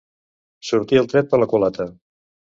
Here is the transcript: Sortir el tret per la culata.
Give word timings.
Sortir 0.69 0.99
el 1.03 1.11
tret 1.13 1.31
per 1.35 1.41
la 1.43 1.49
culata. 1.53 1.89